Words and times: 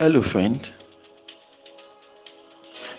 Hello, 0.00 0.22
friend. 0.22 0.60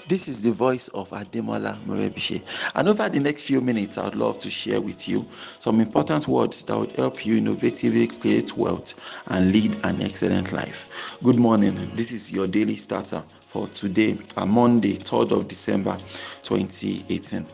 This 0.09 0.27
is 0.27 0.43
the 0.43 0.51
voice 0.51 0.89
of 0.89 1.09
Ademola 1.11 1.79
Morebise. 1.85 2.43
And 2.75 2.89
over 2.89 3.07
the 3.07 3.21
next 3.21 3.47
few 3.47 3.61
minutes, 3.61 3.97
I'd 3.97 4.15
love 4.15 4.37
to 4.39 4.49
share 4.49 4.81
with 4.81 5.07
you 5.07 5.25
some 5.31 5.79
important 5.79 6.27
words 6.27 6.61
that 6.63 6.77
would 6.77 6.91
help 6.97 7.25
you 7.25 7.39
innovatively 7.39 8.19
create 8.19 8.57
wealth 8.57 9.23
and 9.27 9.53
lead 9.53 9.77
an 9.85 10.01
excellent 10.01 10.51
life. 10.51 11.17
Good 11.23 11.37
morning. 11.37 11.73
This 11.95 12.11
is 12.11 12.33
your 12.33 12.47
daily 12.47 12.75
starter 12.75 13.23
for 13.47 13.69
today, 13.69 14.17
Monday, 14.45 14.97
3rd 14.97 15.39
of 15.39 15.47
December 15.47 15.95
2018. 16.43 17.45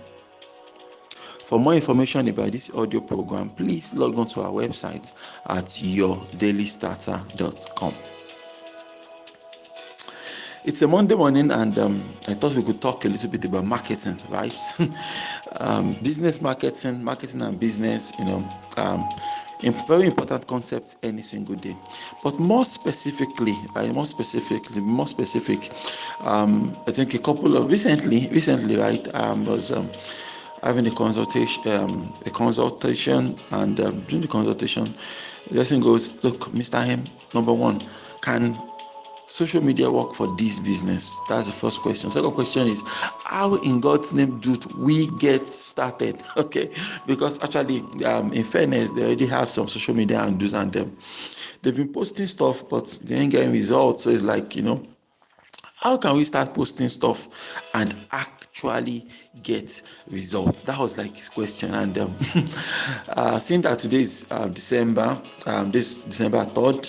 For 1.46 1.60
more 1.60 1.76
information 1.76 2.28
about 2.30 2.52
this 2.52 2.74
audio 2.74 3.00
program, 3.00 3.52
please 3.52 3.94
log 3.94 4.18
on 4.18 4.26
to 4.26 4.42
our 4.42 4.50
website 4.50 5.14
at 5.48 5.66
yourdailystarter.com. 5.66 7.94
It's 10.68 10.82
a 10.82 10.88
Monday 10.88 11.14
morning, 11.14 11.52
and 11.52 11.78
um, 11.78 12.04
I 12.28 12.34
thought 12.34 12.56
we 12.56 12.64
could 12.64 12.82
talk 12.82 13.06
a 13.06 13.08
little 13.08 13.30
bit 13.30 13.46
about 13.46 13.66
marketing, 13.66 14.20
right? 14.30 14.52
um, 15.60 15.94
business 16.02 16.42
marketing, 16.42 17.04
marketing 17.04 17.44
and 17.44 17.60
business, 17.60 18.18
you 18.18 18.26
know, 18.26 18.38
um, 18.78 19.08
very 19.88 20.08
important 20.08 20.48
concepts 20.48 20.98
any 21.04 21.22
single 21.22 21.54
day. 21.54 21.78
But 22.24 22.40
more 22.40 22.66
specifically, 22.66 23.54
right, 23.76 23.94
more 23.94 24.08
specifically, 24.08 24.82
more 24.82 25.06
specific, 25.06 25.70
um, 26.22 26.76
I 26.88 26.92
think 26.92 27.14
a 27.14 27.20
couple 27.20 27.56
of 27.58 27.70
recently, 27.70 28.28
recently, 28.30 28.76
right, 28.76 29.08
um, 29.14 29.46
was 29.46 29.72
um, 29.72 29.88
having 30.64 30.88
a 30.88 30.92
consultation, 30.96 31.62
um, 31.74 32.12
a 32.26 32.32
consultation, 32.32 33.38
and 33.52 33.80
um, 33.82 34.02
during 34.08 34.24
the 34.24 34.28
consultation, 34.28 34.86
the 35.48 35.60
person 35.60 35.80
goes, 35.80 36.24
"Look, 36.24 36.46
Mr. 36.54 36.84
M, 36.88 37.04
number 37.36 37.54
one, 37.54 37.80
can 38.22 38.58
social 39.28 39.62
media 39.62 39.90
work 39.90 40.14
for 40.14 40.28
this 40.36 40.60
business? 40.60 41.20
That's 41.28 41.48
the 41.48 41.54
first 41.54 41.82
question. 41.82 42.10
Second 42.10 42.32
question 42.32 42.68
is 42.68 42.84
how 43.24 43.56
in 43.56 43.80
God's 43.80 44.14
name 44.14 44.40
do 44.40 44.56
we 44.78 45.08
get 45.18 45.52
started? 45.52 46.22
Okay, 46.38 46.70
because 47.08 47.42
actually, 47.44 47.82
um, 48.06 48.32
in 48.34 48.44
fairness, 48.44 48.92
they 48.92 49.04
already 49.04 49.26
have 49.26 49.50
some 49.50 49.68
social 49.68 49.96
media 49.96 50.22
and 50.22 50.40
do's 50.40 50.54
and 50.54 50.72
them. 50.72 50.96
They've 51.62 51.76
been 51.76 51.92
posting 51.92 52.28
stuff, 52.28 52.70
but 52.70 52.88
they 53.06 53.16
ain't 53.16 53.32
getting 53.32 53.52
results. 53.52 54.04
So 54.04 54.10
it's 54.12 54.22
like 54.22 54.56
you 54.56 54.62
know, 54.62 54.84
how 55.78 55.98
can 55.98 56.16
we 56.16 56.26
start 56.26 56.54
posting 56.54 56.88
stuff 56.90 57.64
and 57.74 57.94
actually 58.12 59.06
get 59.44 59.82
results? 60.12 60.62
That 60.62 60.78
was 60.78 60.98
like 60.98 61.16
his 61.16 61.30
question. 61.30 61.74
And 61.74 61.98
um, 61.98 62.16
uh, 63.10 63.40
seeing 63.40 63.62
that 63.62 63.80
today 63.80 64.02
is 64.02 64.28
uh, 64.32 64.48
December, 64.48 65.22
um, 65.48 65.72
this 65.72 66.06
December 66.06 66.44
third, 66.44 66.88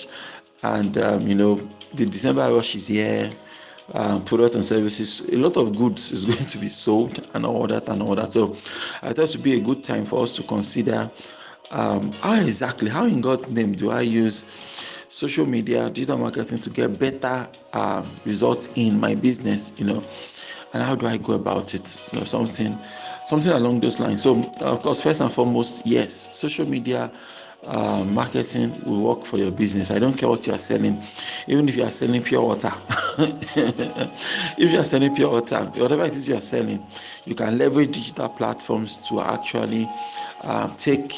and 0.63 0.99
um, 0.99 1.27
you 1.27 1.35
know 1.35 1.69
the 1.95 2.07
December 2.07 2.53
rush 2.53 2.75
is 2.75 2.89
here. 2.89 3.31
Um, 3.95 4.25
product 4.25 4.57
and 4.57 4.65
services, 4.65 5.29
a 5.29 5.37
lot 5.37 5.57
of 5.57 5.77
goods 5.77 6.11
is 6.11 6.25
going 6.35 6.45
to 6.45 6.59
be 6.59 6.69
sold 6.69 7.25
and 7.35 7.47
all 7.47 7.69
that 7.69 7.89
and 7.89 8.03
all 8.03 8.17
that. 8.17 8.33
So 8.33 8.53
I 9.07 9.13
thought 9.13 9.29
it 9.29 9.37
would 9.37 9.45
be 9.45 9.55
a 9.55 9.61
good 9.61 9.85
time 9.85 10.05
for 10.05 10.23
us 10.25 10.35
to 10.37 10.43
consider 10.43 11.09
um, 11.71 12.13
how 12.21 12.35
exactly, 12.41 12.91
how 12.91 13.05
in 13.05 13.21
God's 13.21 13.51
name 13.51 13.73
do 13.73 13.91
I 13.91 14.01
use 14.01 14.45
social 15.09 15.47
media, 15.47 15.89
digital 15.91 16.19
marketing 16.19 16.59
to 16.59 16.71
get 16.71 16.99
better 16.99 17.49
uh, 17.73 18.05
results 18.25 18.71
in 18.75 18.99
my 18.99 19.15
business, 19.15 19.79
you 19.79 19.87
know, 19.87 20.03
and 20.75 20.83
how 20.83 20.95
do 20.95 21.07
I 21.07 21.17
go 21.19 21.35
about 21.35 21.75
it, 21.75 21.99
you 22.13 22.19
know, 22.19 22.25
something, 22.25 22.79
something 23.25 23.53
along 23.53 23.81
those 23.81 24.01
lines. 24.01 24.23
So, 24.23 24.43
of 24.63 24.83
course, 24.83 25.03
first 25.03 25.21
and 25.21 25.33
foremost, 25.33 25.87
yes, 25.87 26.13
social 26.37 26.67
media 26.67 27.11
uh, 27.65 28.05
marketing 28.05 28.81
will 28.85 29.03
work 29.15 29.25
for 29.25 29.39
your 29.39 29.51
business. 29.51 29.91
I 29.91 29.99
don't 29.99 30.17
care 30.17 30.29
what 30.29 30.47
you 30.47 30.53
are 30.53 30.59
selling, 30.59 31.03
even 31.49 31.69
if 31.69 31.77
you 31.77 31.85
are 31.85 31.91
selling 31.91 32.23
pure 32.23 32.43
water. 32.43 32.71
if 33.19 34.73
you 34.73 34.79
are 34.79 34.85
selling 34.85 35.15
pure 35.15 35.31
water, 35.31 35.65
whatever 35.77 36.05
it 36.05 36.13
is 36.13 36.29
you 36.29 36.37
are 36.37 36.41
selling, 36.41 36.85
you 37.25 37.35
can 37.35 37.59
leverage 37.59 37.93
digital 37.93 38.29
platforms 38.29 38.99
to 39.09 39.21
actually 39.21 39.89
um, 40.43 40.75
take 40.77 41.13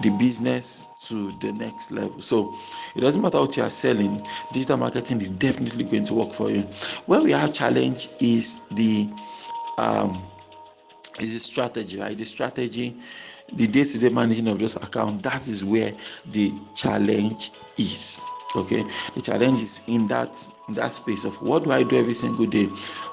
the 0.00 0.10
business 0.10 1.08
to 1.08 1.32
the 1.38 1.52
next 1.52 1.92
level. 1.92 2.20
So 2.20 2.54
it 2.96 3.00
doesn't 3.00 3.22
matter 3.22 3.40
what 3.40 3.56
you 3.56 3.62
are 3.62 3.70
selling, 3.70 4.24
digital 4.52 4.76
marketing 4.76 5.20
is 5.20 5.30
definitely 5.30 5.84
going 5.84 6.04
to 6.06 6.14
work 6.14 6.32
for 6.32 6.50
you. 6.50 6.62
Where 7.06 7.22
we 7.22 7.32
have 7.32 7.52
challenge 7.52 8.08
is 8.20 8.66
the 8.68 9.08
um, 9.78 10.20
is 11.20 11.34
a 11.34 11.40
strategy, 11.40 11.98
right? 11.98 12.16
The 12.16 12.24
strategy 12.24 12.96
the 13.52 13.66
day-to-day 13.66 14.08
managing 14.08 14.48
of 14.48 14.58
those 14.58 14.76
accounts 14.76 15.22
that 15.28 15.46
is 15.48 15.64
where 15.64 15.92
the 16.32 16.52
challenge 16.74 17.50
is 17.78 18.24
okay? 18.56 18.82
The 19.14 19.20
challenge 19.22 19.62
is 19.62 19.82
in 19.88 20.06
that 20.08 20.32
that 20.70 20.92
space 20.92 21.24
of 21.24 21.40
what 21.42 21.64
do 21.64 21.72
i 21.72 21.82
do 21.82 21.96
every 21.96 22.14
single 22.14 22.46
day? 22.46 22.66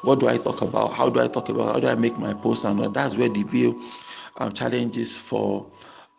What 0.03 0.19
do 0.19 0.27
i 0.27 0.37
talk 0.37 0.61
about? 0.61 0.93
How 0.93 1.09
do 1.09 1.19
i 1.19 1.27
talk 1.27 1.49
about? 1.49 1.73
How 1.73 1.79
do 1.79 1.87
i 1.87 1.95
make 1.95 2.17
my 2.17 2.33
post 2.33 2.65
and 2.65 2.93
that's 2.93 3.17
where 3.17 3.29
the 3.29 3.43
real 3.51 3.75
um, 4.37 4.51
challenges 4.51 5.17
for 5.17 5.65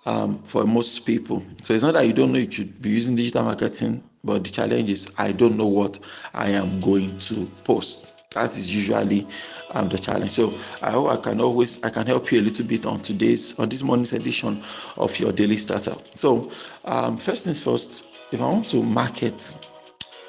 um, 0.04 0.42
for 0.42 0.64
most 0.64 1.00
people. 1.06 1.42
So 1.62 1.74
it's 1.74 1.84
not 1.84 1.94
that 1.94 2.06
you 2.06 2.12
don't 2.12 2.32
know 2.32 2.38
you 2.38 2.50
should 2.50 2.82
be 2.82 2.90
using 2.90 3.14
digital 3.14 3.44
marketing 3.44 4.02
but 4.24 4.44
the 4.44 4.50
challenge 4.50 4.90
is 4.90 5.14
i 5.18 5.32
don't 5.32 5.56
know 5.56 5.66
what 5.66 5.98
i 6.34 6.48
am 6.48 6.80
going 6.80 7.18
to 7.18 7.46
post 7.64 8.11
that 8.34 8.50
is 8.50 8.74
usually 8.74 9.26
um, 9.72 9.88
the 9.88 9.98
challenge. 9.98 10.32
So 10.32 10.52
I 10.82 10.90
hope 10.90 11.10
I 11.10 11.16
can 11.16 11.40
always 11.40 11.82
I 11.82 11.90
can 11.90 12.06
help 12.06 12.30
you 12.32 12.40
a 12.40 12.42
little 12.42 12.66
bit 12.66 12.86
on 12.86 13.00
today's 13.00 13.58
on 13.58 13.68
this 13.68 13.82
morning's 13.82 14.12
edition 14.12 14.62
of 14.96 15.18
your 15.18 15.32
daily 15.32 15.56
starter. 15.56 15.94
So 16.10 16.50
um, 16.84 17.16
first 17.16 17.44
things 17.44 17.62
first, 17.62 18.16
if 18.32 18.40
I 18.40 18.44
want 18.44 18.64
to 18.66 18.82
market 18.82 19.58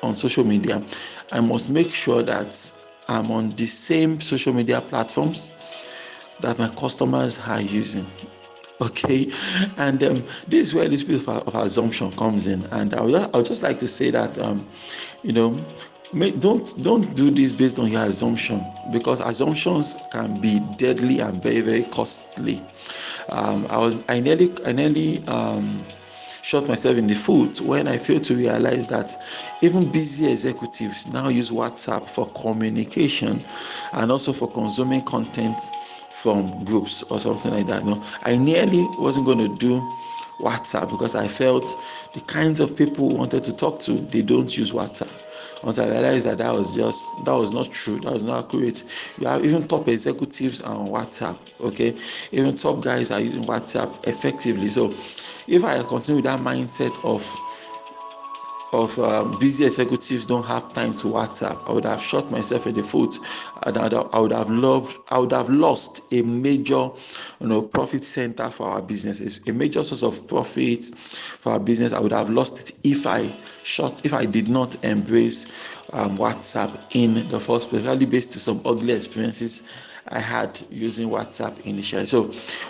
on 0.01 0.13
social 0.15 0.43
media, 0.43 0.81
I 1.31 1.39
must 1.39 1.69
make 1.69 1.91
sure 1.91 2.21
that 2.23 2.55
I'm 3.07 3.31
on 3.31 3.49
the 3.51 3.65
same 3.65 4.21
social 4.21 4.53
media 4.53 4.81
platforms 4.81 5.51
that 6.41 6.59
my 6.59 6.69
customers 6.69 7.39
are 7.47 7.61
using. 7.61 8.05
Okay, 8.81 9.31
and 9.77 10.03
um, 10.03 10.15
this 10.47 10.67
is 10.67 10.75
where 10.75 10.89
this 10.89 11.03
bit 11.03 11.25
of, 11.27 11.47
of 11.47 11.55
assumption 11.55 12.11
comes 12.13 12.47
in, 12.47 12.63
and 12.71 12.93
I 12.93 13.01
would, 13.01 13.15
I 13.15 13.37
would 13.37 13.45
just 13.45 13.63
like 13.63 13.77
to 13.79 13.87
say 13.87 14.09
that 14.09 14.37
um, 14.39 14.67
you 15.21 15.31
know 15.31 15.55
don't 16.13 16.75
don't 16.83 17.15
do 17.15 17.31
this 17.31 17.51
based 17.51 17.79
on 17.79 17.89
your 17.89 18.03
assumption 18.03 18.63
because 18.91 19.19
assumptions 19.21 20.07
can 20.11 20.39
be 20.39 20.59
deadly 20.77 21.19
and 21.19 21.41
very 21.41 21.61
very 21.61 21.83
costly. 21.85 22.61
Um, 23.29 23.65
i 23.69 23.77
was 23.77 23.97
i 24.09 24.19
nearly 24.19 24.53
i 24.65 24.71
nearly 24.71 25.25
um, 25.27 25.83
shot 26.43 26.67
myself 26.67 26.97
in 26.97 27.07
the 27.07 27.15
foot 27.15 27.61
when 27.61 27.87
i 27.87 27.97
failed 27.97 28.23
to 28.25 28.35
realize 28.35 28.87
that 28.87 29.15
even 29.61 29.91
busy 29.91 30.29
executives 30.29 31.11
now 31.13 31.29
use 31.29 31.49
whatsapp 31.49 32.07
for 32.07 32.27
communication 32.27 33.43
and 33.93 34.11
also 34.11 34.31
for 34.31 34.51
consuming 34.51 35.01
content 35.01 35.59
from 36.11 36.63
groups 36.63 37.01
or 37.03 37.19
something 37.19 37.51
like 37.51 37.65
that. 37.65 37.83
No 37.85 38.03
i 38.23 38.35
nearly 38.35 38.85
wasn't 38.99 39.25
going 39.25 39.39
to 39.39 39.47
do 39.57 39.79
whatsapp 40.39 40.89
because 40.91 41.15
i 41.15 41.27
felt 41.27 41.65
the 42.13 42.21
kinds 42.21 42.59
of 42.59 42.75
people 42.77 43.09
wanted 43.09 43.43
to 43.43 43.55
talk 43.55 43.79
to 43.79 43.93
they 43.93 44.21
don't 44.21 44.55
use 44.55 44.71
whatsapp 44.71 45.11
once 45.63 45.79
I 45.79 45.87
realized 45.89 46.27
that 46.27 46.37
that 46.39 46.53
was 46.53 46.75
just 46.75 47.23
that 47.25 47.33
was 47.33 47.53
not 47.53 47.71
true, 47.71 47.99
that 48.01 48.11
was 48.11 48.23
not 48.23 48.45
accurate. 48.45 48.83
You 49.17 49.27
have 49.27 49.45
even 49.45 49.67
top 49.67 49.87
executives 49.87 50.61
on 50.61 50.89
WhatsApp, 50.89 51.37
okay? 51.61 51.95
Even 52.31 52.57
top 52.57 52.83
guys 52.83 53.11
are 53.11 53.19
using 53.21 53.43
WhatsApp 53.43 54.07
effectively. 54.07 54.69
So 54.69 54.89
if 55.47 55.63
I 55.63 55.81
continue 55.83 56.21
with 56.21 56.25
that 56.25 56.39
mindset 56.39 56.93
of 57.05 57.23
of 58.73 58.97
um, 58.99 59.37
busy 59.39 59.65
executives 59.65 60.25
don't 60.25 60.45
have 60.45 60.73
time 60.73 60.95
to 60.97 61.07
WhatsApp. 61.07 61.69
I 61.69 61.73
would 61.73 61.85
have 61.85 62.01
shot 62.01 62.31
myself 62.31 62.65
in 62.65 62.75
the 62.75 62.83
foot, 62.83 63.15
and 63.65 63.77
I 63.77 64.19
would 64.19 64.31
have 64.31 64.49
loved, 64.49 64.97
I 65.09 65.19
would 65.19 65.31
have 65.31 65.49
lost 65.49 66.11
a 66.11 66.23
major, 66.23 66.89
you 67.39 67.47
know, 67.47 67.61
profit 67.61 68.03
center 68.03 68.49
for 68.49 68.67
our 68.67 68.81
businesses, 68.81 69.47
a 69.47 69.53
major 69.53 69.83
source 69.83 70.03
of 70.03 70.27
profit 70.27 70.85
for 70.85 71.53
our 71.53 71.59
business. 71.59 71.93
I 71.93 71.99
would 71.99 72.11
have 72.11 72.29
lost 72.29 72.69
it 72.69 72.75
if 72.83 73.05
I 73.05 73.27
shot, 73.63 74.05
if 74.05 74.13
I 74.13 74.25
did 74.25 74.49
not 74.49 74.83
embrace 74.83 75.81
um, 75.93 76.17
WhatsApp 76.17 76.95
in 76.95 77.27
the 77.29 77.39
first 77.39 77.69
place, 77.69 77.83
really 77.83 78.07
based 78.07 78.33
to 78.33 78.39
some 78.39 78.61
ugly 78.65 78.93
experiences. 78.93 79.69
I 80.09 80.19
had 80.19 80.59
using 80.69 81.09
WhatsApp 81.09 81.65
initially. 81.65 82.07
So, 82.07 82.25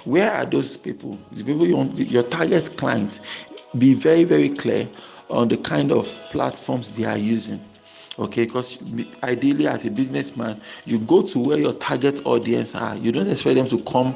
where 0.08 0.32
are 0.32 0.46
those 0.46 0.78
people? 0.78 1.18
The 1.32 1.44
people 1.44 1.66
you 1.66 1.78
want, 1.78 1.98
your 1.98 2.24
target 2.24 2.70
clients. 2.78 3.46
Be 3.76 3.96
very, 3.96 4.24
very 4.24 4.50
clear 4.50 4.88
on 5.34 5.48
the 5.48 5.58
kind 5.58 5.92
of 5.92 6.08
platforms 6.32 6.92
they 6.92 7.06
are 7.06 7.18
using 7.18 7.60
okay 8.20 8.46
because 8.46 8.82
ideally 9.24 9.68
as 9.68 9.86
a 9.86 9.92
businessman 9.92 10.60
you 10.86 11.00
go 11.00 11.22
to 11.22 11.40
where 11.40 11.58
your 11.58 11.74
target 11.74 12.26
audience 12.26 12.76
are 12.76 12.96
you 12.98 13.12
don't 13.12 13.30
expect 13.30 13.56
them 13.56 13.68
to 13.68 13.80
come 13.84 14.14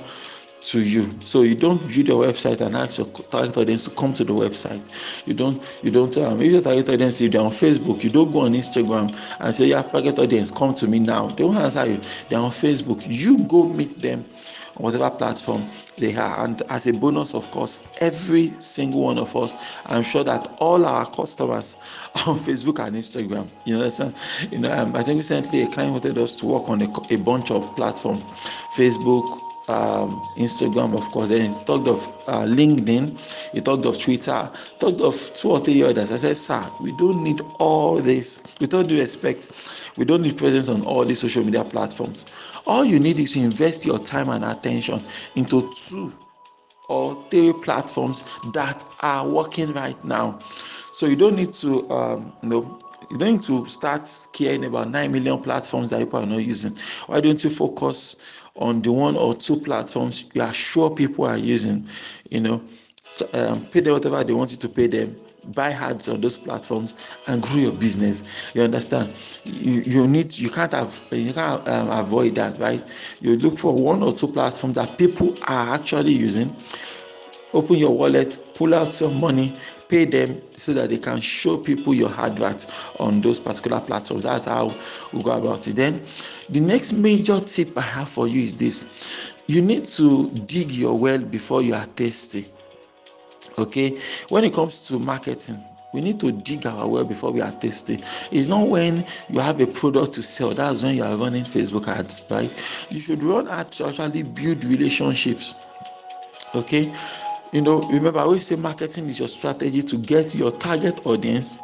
to 0.62 0.81
you. 0.81 1.10
So 1.24 1.44
you 1.44 1.56
don't 1.56 1.81
view 1.81 2.04
the 2.04 2.14
website 2.14 2.62
and 2.62 2.75
ask 2.75 2.98
your 2.98 3.08
target 3.08 3.58
audience 3.58 3.86
to 3.86 3.96
come 3.96 4.14
to 4.14 4.24
the 4.24 4.34
website. 4.34 4.81
You 5.28 5.34
don't 5.34 5.80
you 5.84 5.92
don't 5.92 6.16
um, 6.18 6.42
if 6.42 6.52
your 6.52 6.62
target 6.62 6.90
audience 6.90 7.22
if 7.22 7.31
they're 7.31 7.42
on 7.42 7.52
Facebook, 7.52 8.04
you 8.04 8.10
don't 8.10 8.31
go 8.31 8.42
on 8.42 8.54
Instagram 8.54 9.16
and 9.40 9.56
say, 9.56 9.68
Yeah, 9.68 9.84
target 9.84 10.19
audience, 10.19 10.52
come 10.52 10.74
to 10.75 10.88
me 10.88 11.00
now. 11.00 11.28
They 11.28 11.44
won't 11.44 11.58
answer 11.58 11.86
you. 11.86 12.02
They're 12.30 12.40
on 12.40 12.52
Facebook. 12.52 13.06
You 13.08 13.40
go 13.48 13.68
meet 13.68 14.00
them 14.00 14.25
on 14.77 14.83
whatever 14.83 15.09
platform 15.09 15.69
they 15.97 16.15
are. 16.15 16.44
And 16.44 16.62
as 16.69 16.88
a 16.88 16.94
bonus, 16.94 17.33
of 17.33 17.50
course, 17.51 17.83
every 18.00 18.53
single 18.59 19.01
one 19.01 19.18
of 19.18 19.35
us, 19.35 19.56
I'm 19.85 20.03
sure 20.03 20.24
that 20.24 20.56
all 20.59 20.85
our 20.85 21.06
customers 21.06 21.75
on 22.27 22.35
Facebook 22.35 22.85
and 22.85 22.95
Instagram. 22.95 23.50
You 23.65 23.74
know, 23.74 23.79
understand? 23.81 24.15
You 24.51 24.59
know, 24.59 24.71
um, 24.71 24.95
I 24.95 25.03
think 25.03 25.18
recently 25.18 25.63
a 25.63 25.68
client 25.68 25.94
wanted 25.94 26.18
us 26.18 26.39
to 26.39 26.45
work 26.45 26.69
on 26.69 26.81
a, 26.81 26.88
a 27.12 27.18
bunch 27.18 27.51
of 27.51 27.75
platforms, 27.75 28.24
Facebook, 28.75 29.46
um, 29.68 30.22
Instagram, 30.38 30.96
of 30.98 31.10
course. 31.12 31.30
Then 31.30 31.52
he 31.52 31.66
talked 31.66 31.88
of 31.88 32.08
uh, 32.28 32.46
LinkedIn, 32.46 33.52
he 33.54 33.62
talked 33.62 33.86
of 33.86 34.00
Twitter, 34.00 34.50
talked 34.80 35.02
of 35.02 35.16
two 35.34 35.52
or 35.52 35.60
three 35.60 35.84
others. 35.84 36.12
I 36.12 36.18
said, 36.18 36.38
sir, 36.38 36.64
we 36.81 36.92
don't 36.94 37.24
need 37.24 37.42
all 37.60 38.02
this. 38.02 38.44
With 38.60 38.74
all 38.74 38.84
due 38.84 38.98
respect, 38.98 39.52
we 39.98 40.06
don't 40.06 40.22
need 40.22 40.38
presence 40.38 40.69
on 40.69 40.86
all 40.86 41.06
these 41.06 41.19
social 41.19 41.44
media 41.44 41.64
platforms. 41.64 42.25
All 42.66 42.86
you 42.86 43.00
need 43.00 43.19
is 43.19 43.34
to 43.34 43.42
invest 43.42 43.86
your 43.86 44.00
time 44.00 44.30
and 44.30 44.46
attention 44.46 45.04
into 45.36 45.72
two 45.74 46.14
or 46.88 47.25
three 47.30 47.54
platforms 47.54 48.39
that 48.54 48.84
are 49.01 49.28
working 49.28 49.74
right 49.74 50.01
now. 50.06 50.39
So 50.39 51.06
you 51.06 51.16
don't 51.16 51.36
need 51.36 51.54
to, 51.54 51.89
um, 51.89 52.34
you 52.42 52.50
know, 52.50 52.80
you 53.12 53.18
don't 53.18 53.34
need 53.34 53.42
to 53.44 53.66
start 53.68 54.10
caring 54.34 54.66
about 54.66 54.89
9 54.89 55.12
million 55.12 55.39
platforms 55.39 55.89
that 55.89 56.00
people 56.00 56.19
are 56.19 56.25
not 56.25 56.38
using. 56.44 56.72
Why 57.07 57.22
don't 57.22 57.42
you 57.44 57.50
focus 57.50 58.44
on 58.56 58.81
the 58.81 58.92
one 58.92 59.16
or 59.16 59.36
two 59.36 59.57
platforms 59.60 60.25
you 60.34 60.42
are 60.42 60.54
sure 60.54 60.89
people 60.89 61.25
are 61.25 61.38
using? 61.38 61.88
You 62.30 62.42
know, 62.42 62.62
um, 63.33 63.66
pay 63.68 63.81
them 63.81 63.94
whatever 63.94 64.24
they 64.24 64.33
want 64.33 64.51
you 64.51 64.57
to 64.57 64.69
pay 64.69 64.88
them. 64.88 65.16
Buy 65.53 65.71
ads 65.71 66.09
on 66.09 66.21
those 66.21 66.38
platforms 66.38 66.95
and 67.27 67.41
grow 67.41 67.61
your 67.61 67.71
business. 67.71 68.51
You 68.53 68.63
understand? 68.63 69.13
You, 69.45 69.81
you 69.85 70.07
need 70.07 70.38
you 70.38 70.49
can't 70.49 70.71
have 70.73 70.99
you 71.11 71.33
can't 71.33 71.67
um, 71.67 71.89
avoid 71.89 72.35
that, 72.35 72.57
right? 72.59 72.83
You 73.21 73.38
look 73.38 73.57
for 73.57 73.73
one 73.73 74.03
or 74.03 74.13
two 74.13 74.27
platforms 74.27 74.75
that 74.75 74.97
people 74.97 75.35
are 75.47 75.73
actually 75.73 76.11
using. 76.11 76.55
Open 77.53 77.77
your 77.77 77.97
wallet, 77.97 78.38
pull 78.55 78.75
out 78.75 78.94
some 78.94 79.19
money, 79.19 79.55
pay 79.88 80.05
them 80.05 80.41
so 80.55 80.73
that 80.73 80.89
they 80.89 80.97
can 80.97 81.21
show 81.21 81.57
people 81.57 81.94
your 81.94 82.11
advert 82.11 82.65
on 82.99 83.21
those 83.21 83.39
particular 83.39 83.79
platforms. 83.79 84.23
That's 84.23 84.45
how 84.45 84.75
we 85.13 85.23
go 85.23 85.31
about 85.38 85.67
it. 85.67 85.75
Then 85.77 86.01
the 86.49 86.59
next 86.59 86.94
major 86.94 87.39
tip 87.39 87.77
I 87.77 87.81
have 87.81 88.09
for 88.09 88.27
you 88.27 88.41
is 88.41 88.57
this 88.57 89.33
you 89.47 89.61
need 89.61 89.85
to 89.85 90.29
dig 90.29 90.71
your 90.71 90.99
well 90.99 91.19
before 91.19 91.61
you 91.61 91.73
are 91.73 91.85
thirsty. 91.85 92.45
Okay, 93.57 93.98
when 94.30 94.44
it 94.44 94.54
comes 94.54 94.88
to 94.88 95.00
marketing, 95.00 95.63
we 95.94 96.01
need 96.01 96.19
to 96.19 96.31
dig 96.31 96.65
our 96.68 96.88
well 96.88 97.04
before 97.04 97.31
we 97.31 97.42
are 97.42 97.50
thirsty. 97.51 97.95
It's 98.31 98.48
not 98.48 98.68
when 98.68 99.04
you 99.30 99.39
have 99.39 99.59
a 99.59 99.68
product 99.68 100.13
to 100.13 100.24
sell, 100.24 100.54
that's 100.54 100.83
when 100.83 100.95
you 100.95 101.04
are 101.04 101.15
running 101.15 101.44
Facebook 101.44 101.88
ads, 101.88 102.25
right? 102.30 102.51
You 102.92 103.00
should 103.00 103.24
run 103.24 103.48
ads 103.48 103.77
to 103.77 103.88
actually 103.88 104.24
build 104.24 104.63
relationships. 104.63 105.65
Okay, 106.54 106.94
you 107.54 107.62
know 107.62 107.81
remember 107.83 108.19
i 108.19 108.24
always 108.24 108.45
say 108.45 108.56
marketing 108.56 109.07
is 109.07 109.19
your 109.19 109.27
strategy 109.27 109.81
to 109.81 109.98
get 109.98 110.36
your 110.36 110.51
target 110.51 111.06
audience 111.06 111.62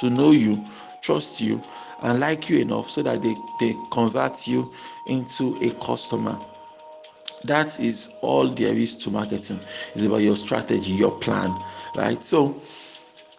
to 0.00 0.08
know 0.10 0.30
you 0.30 0.64
trust 1.02 1.40
you 1.40 1.60
and 2.02 2.20
like 2.20 2.48
you 2.48 2.58
enough 2.60 2.88
so 2.88 3.02
that 3.02 3.20
they 3.22 3.34
they 3.60 3.74
convert 3.90 4.48
you 4.48 4.72
into 5.06 5.56
a 5.62 5.70
customer 5.84 6.38
that 7.44 7.78
is 7.80 8.16
all 8.22 8.46
there 8.48 8.74
is 8.74 8.96
to 8.96 9.10
marketing 9.10 9.58
it's 9.94 10.04
about 10.04 10.20
your 10.20 10.36
strategy 10.36 10.92
your 10.92 11.12
plan 11.18 11.54
right 11.96 12.24
so 12.24 12.60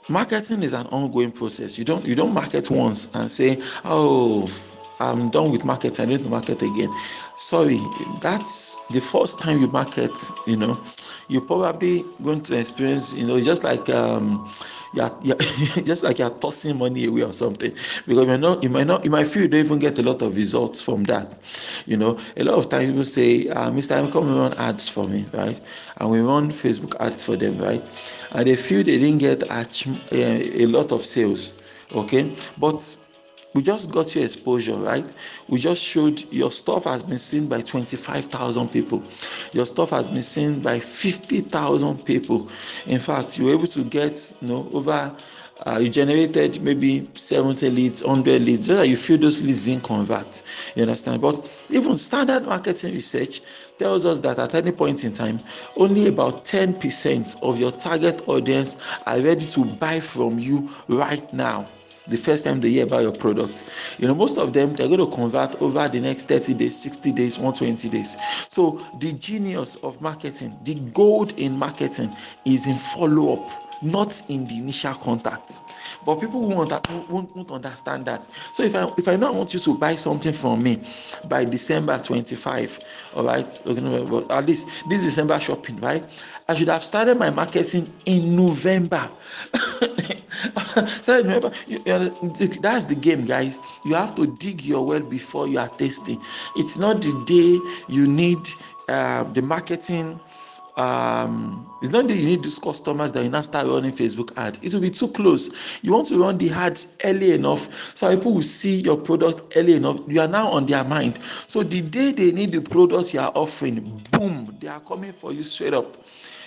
marketing 0.07 0.63
is 0.63 0.73
an 0.73 0.87
ongoing 0.87 1.31
process 1.31 1.77
you 1.77 1.85
don't 1.85 2.05
you 2.05 2.15
don't 2.15 2.33
market 2.33 2.69
once 2.71 3.13
and 3.15 3.31
say 3.31 3.57
oh 3.85 4.47
I'm 4.99 5.29
done 5.29 5.51
with 5.51 5.63
marketing. 5.63 6.05
I 6.05 6.09
need 6.09 6.23
to 6.23 6.29
market 6.29 6.61
again. 6.61 6.93
Sorry, 7.35 7.79
that's 8.21 8.85
the 8.87 8.99
first 8.99 9.39
time 9.39 9.61
you 9.61 9.67
market. 9.67 10.11
You 10.45 10.57
know, 10.57 10.77
you're 11.29 11.41
probably 11.45 12.03
going 12.21 12.41
to 12.43 12.59
experience. 12.59 13.17
You 13.17 13.25
know, 13.25 13.39
just 13.39 13.63
like 13.63 13.87
um, 13.89 14.45
you're, 14.93 15.09
you're 15.21 15.35
just 15.85 16.03
like 16.03 16.19
you're 16.19 16.29
tossing 16.29 16.77
money 16.77 17.05
away 17.05 17.23
or 17.23 17.33
something 17.33 17.71
because 17.71 18.27
you 18.27 18.37
not, 18.37 18.63
you 18.63 18.69
might 18.69 18.87
not, 18.87 19.05
you 19.05 19.11
might 19.11 19.27
feel 19.27 19.43
you 19.43 19.49
don't 19.49 19.65
even 19.65 19.79
get 19.79 19.97
a 19.99 20.03
lot 20.03 20.21
of 20.21 20.35
results 20.35 20.81
from 20.81 21.03
that. 21.05 21.37
You 21.85 21.97
know, 21.97 22.19
a 22.37 22.43
lot 22.43 22.57
of 22.57 22.69
times 22.69 22.87
people 22.87 23.03
say, 23.03 23.47
uh, 23.49 23.69
"Mr. 23.71 23.97
I'm 23.97 24.11
coming 24.11 24.35
run 24.35 24.53
ads 24.53 24.89
for 24.89 25.07
me," 25.07 25.25
right? 25.33 25.59
And 25.97 26.09
we 26.09 26.19
run 26.19 26.49
Facebook 26.49 26.95
ads 26.99 27.25
for 27.25 27.35
them, 27.35 27.57
right? 27.57 27.83
And 28.31 28.47
they 28.47 28.55
feel 28.55 28.83
they 28.83 28.97
didn't 28.97 29.19
get 29.19 29.43
a, 29.43 30.63
a 30.63 30.65
lot 30.65 30.91
of 30.91 31.01
sales. 31.01 31.53
Okay, 31.93 32.35
but 32.57 32.83
we 33.53 33.61
just 33.61 33.91
got 33.91 34.13
your 34.13 34.23
exposure, 34.23 34.75
right? 34.75 35.11
We 35.47 35.57
just 35.59 35.83
showed 35.83 36.31
your 36.31 36.51
stuff 36.51 36.83
has 36.83 37.03
been 37.03 37.17
seen 37.17 37.47
by 37.47 37.61
25,000 37.61 38.69
people. 38.69 39.03
Your 39.53 39.65
stuff 39.65 39.89
has 39.89 40.07
been 40.07 40.21
seen 40.21 40.61
by 40.61 40.79
50,000 40.79 42.05
people. 42.05 42.49
In 42.85 42.99
fact, 42.99 43.39
you 43.39 43.45
were 43.45 43.53
able 43.53 43.65
to 43.67 43.83
get, 43.83 44.37
you 44.41 44.49
know, 44.49 44.69
over 44.73 45.15
uh, 45.65 45.77
you 45.77 45.89
generated 45.89 46.61
maybe 46.61 47.09
70 47.15 47.69
leads, 47.69 48.01
100 48.01 48.41
leads, 48.41 48.67
that 48.67 48.87
you 48.87 48.95
feel 48.95 49.17
those 49.17 49.43
leads 49.43 49.65
didn't 49.65 49.83
convert. 49.83 50.41
You 50.75 50.83
understand? 50.83 51.21
But 51.21 51.65
even 51.69 51.97
standard 51.97 52.45
marketing 52.45 52.93
research 52.93 53.41
tells 53.77 54.05
us 54.05 54.19
that 54.21 54.39
at 54.39 54.55
any 54.55 54.71
point 54.71 55.03
in 55.03 55.11
time, 55.11 55.41
only 55.75 56.07
about 56.07 56.45
10% 56.45 57.43
of 57.43 57.59
your 57.59 57.71
target 57.71 58.25
audience 58.29 58.99
are 59.05 59.19
ready 59.19 59.45
to 59.47 59.65
buy 59.65 59.99
from 59.99 60.39
you 60.39 60.69
right 60.87 61.33
now 61.33 61.67
the 62.09 62.17
first 62.17 62.45
time 62.45 62.59
they 62.61 62.69
hear 62.69 62.85
about 62.85 63.03
your 63.03 63.11
product. 63.11 63.95
You 63.99 64.07
know, 64.07 64.15
most 64.15 64.37
of 64.37 64.53
them 64.53 64.73
they're 64.73 64.87
going 64.87 64.99
to 64.99 65.15
convert 65.15 65.61
over 65.61 65.87
the 65.87 65.99
next 65.99 66.27
30 66.27 66.53
days, 66.55 66.77
60 66.79 67.11
days, 67.13 67.37
120 67.37 67.89
days. 67.89 68.17
So 68.49 68.81
the 68.99 69.13
genius 69.13 69.75
of 69.77 70.01
marketing, 70.01 70.57
the 70.63 70.75
gold 70.93 71.39
in 71.39 71.57
marketing 71.57 72.15
is 72.45 72.67
in 72.67 72.75
follow-up 72.75 73.49
not 73.81 74.29
in 74.29 74.45
the 74.47 74.57
initial 74.57 74.93
contact 74.95 75.61
but 76.05 76.19
people 76.19 76.41
won't, 76.49 76.71
won't, 77.09 77.33
won't 77.35 77.51
understand 77.51 78.05
that 78.05 78.25
so 78.53 78.63
if 78.63 78.75
i 78.75 78.91
if 78.97 79.07
i 79.07 79.15
now 79.15 79.31
want 79.31 79.53
you 79.53 79.59
to 79.59 79.77
buy 79.77 79.95
something 79.95 80.33
from 80.33 80.61
me 80.61 80.75
by 81.29 81.45
december 81.45 81.97
25 81.97 83.11
all 83.15 83.23
right 83.23 83.61
okay, 83.65 84.33
at 84.33 84.45
least 84.45 84.83
this 84.89 85.01
december 85.01 85.39
shopping 85.39 85.77
right 85.77 86.03
i 86.49 86.53
should 86.53 86.67
have 86.67 86.83
started 86.83 87.17
my 87.17 87.29
marketing 87.29 87.91
in 88.05 88.35
november 88.35 89.09
so 90.87 91.17
remember 91.17 91.51
you, 91.67 91.79
that's 91.79 92.85
the 92.85 92.97
game 92.99 93.25
guys 93.25 93.79
you 93.83 93.93
have 93.93 94.15
to 94.15 94.27
dig 94.37 94.63
your 94.63 94.85
well 94.85 95.01
before 95.01 95.47
you 95.47 95.59
are 95.59 95.69
tasting 95.69 96.19
it's 96.55 96.77
not 96.77 97.01
the 97.01 97.23
day 97.25 97.59
you 97.93 98.07
need 98.07 98.39
uh, 98.87 99.23
the 99.33 99.41
marketing 99.41 100.19
um, 100.79 101.69
it's 101.81 101.91
not 101.91 102.07
that 102.07 102.15
you 102.15 102.25
need 102.25 102.41
these 102.41 102.57
customers 102.57 103.11
that 103.11 103.23
you 103.23 103.29
now 103.29 103.41
start 103.41 103.67
running 103.67 103.91
Facebook 103.91 104.35
ads. 104.37 104.59
It 104.63 104.73
will 104.73 104.81
be 104.81 104.89
too 104.89 105.09
close. 105.09 105.83
You 105.83 105.91
want 105.91 106.07
to 106.07 106.21
run 106.21 106.37
the 106.37 106.49
ads 106.51 106.97
early 107.03 107.33
enough 107.33 107.95
so 107.97 108.15
people 108.15 108.35
will 108.35 108.41
see 108.41 108.79
your 108.79 108.95
product 108.97 109.57
early 109.57 109.73
enough. 109.73 109.99
You 110.07 110.21
are 110.21 110.27
now 110.27 110.47
on 110.49 110.65
their 110.65 110.85
mind. 110.85 111.21
So 111.21 111.63
the 111.63 111.81
day 111.81 112.13
they 112.13 112.31
need 112.31 112.53
the 112.53 112.61
product 112.61 113.13
you 113.13 113.19
are 113.19 113.31
offering, 113.35 114.01
boom, 114.11 114.55
they 114.59 114.69
are 114.69 114.79
coming 114.79 115.11
for 115.11 115.33
you 115.33 115.43
straight 115.43 115.73
up. 115.73 115.97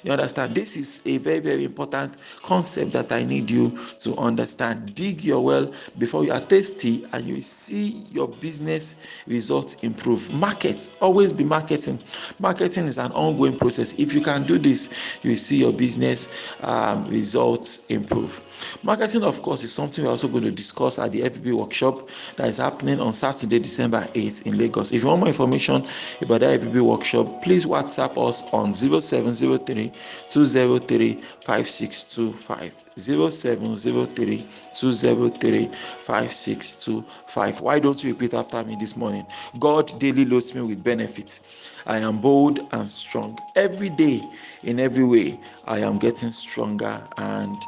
You 0.02 0.10
understand? 0.12 0.54
This 0.54 0.76
is 0.76 1.00
a 1.06 1.18
very, 1.18 1.38
very 1.38 1.64
important 1.64 2.16
concept 2.42 2.92
that 2.92 3.12
I 3.12 3.22
need 3.22 3.50
you 3.50 3.76
to 3.98 4.16
understand. 4.16 4.94
Dig 4.94 5.22
your 5.22 5.44
well 5.44 5.72
before 5.98 6.24
you 6.24 6.32
are 6.32 6.40
thirsty 6.40 7.04
and 7.12 7.24
you 7.24 7.40
see 7.40 8.04
your 8.10 8.26
business 8.28 9.06
results 9.26 9.82
improve. 9.84 10.32
Market, 10.34 10.96
always 11.00 11.32
be 11.32 11.44
marketing. 11.44 12.00
Marketing 12.40 12.86
is 12.86 12.98
an 12.98 13.12
ongoing 13.12 13.56
process. 13.56 13.98
If 13.98 14.12
you 14.12 14.20
can 14.20 14.42
do 14.42 14.58
this, 14.58 15.20
you 15.22 15.36
see 15.36 15.58
your 15.58 15.72
business 15.72 16.56
um, 16.62 17.06
results 17.08 17.86
improve. 17.86 18.78
Marketing, 18.82 19.22
of 19.22 19.40
course, 19.42 19.62
is 19.62 19.72
something 19.72 20.04
we're 20.04 20.10
also 20.10 20.26
going 20.28 20.44
to 20.44 20.50
discuss 20.50 20.98
at 20.98 21.12
the 21.12 21.20
FBB 21.20 21.52
workshop 21.52 22.08
that 22.36 22.48
is 22.48 22.56
happening 22.56 23.00
on 23.00 23.12
Saturday, 23.12 23.60
December 23.60 24.00
8th 24.14 24.46
in 24.46 24.58
Lagos. 24.58 24.92
If 24.92 25.02
you 25.02 25.08
want 25.08 25.20
more 25.20 25.28
information 25.28 25.86
about 26.20 26.40
the 26.40 26.58
FBB 26.58 26.80
workshop, 26.80 27.42
please 27.42 27.66
WhatsApp 27.66 28.18
us 28.28 28.42
on 28.52 28.74
0703 28.74 29.91
203 30.30 31.14
5625 31.14 32.84
0703 32.96 34.46
203 34.72 35.66
5625 35.68 37.60
why 37.60 37.78
don't 37.78 38.02
you 38.04 38.12
repeat 38.12 38.34
after 38.34 38.62
me 38.64 38.76
this 38.78 38.96
morning 38.96 39.26
god 39.58 39.90
daily 39.98 40.24
loads 40.24 40.54
me 40.54 40.60
with 40.62 40.82
benefits 40.82 41.82
i 41.86 41.98
am 41.98 42.20
bold 42.20 42.60
and 42.72 42.86
strong 42.86 43.36
every 43.56 43.90
day 43.90 44.20
in 44.64 44.80
every 44.80 45.04
way 45.04 45.38
i 45.66 45.78
am 45.78 45.98
getting 45.98 46.30
stronger 46.30 47.02
and 47.18 47.62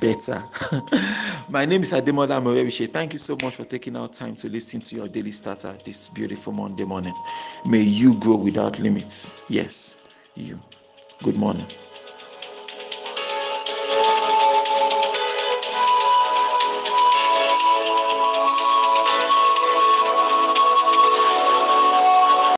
better. 0.00 0.42
My 1.48 1.64
name 1.64 1.82
is 1.82 1.92
Ademola 1.92 2.40
Morebise. 2.42 2.88
Thank 2.88 3.12
you 3.12 3.18
so 3.18 3.36
much 3.42 3.54
for 3.54 3.64
taking 3.64 3.96
out 3.96 4.12
time 4.12 4.34
to 4.36 4.48
listen 4.48 4.80
to 4.80 4.96
your 4.96 5.08
daily 5.08 5.30
starter 5.30 5.76
this 5.84 6.08
beautiful 6.08 6.52
Monday 6.52 6.84
morning. 6.84 7.14
May 7.64 7.82
you 7.82 8.18
grow 8.20 8.36
without 8.36 8.78
limits. 8.78 9.40
Yes, 9.48 10.08
you. 10.34 10.60
Good 11.22 11.36
morning. 11.36 11.66